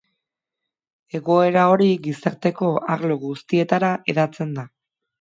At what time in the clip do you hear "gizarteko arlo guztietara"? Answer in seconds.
2.09-3.97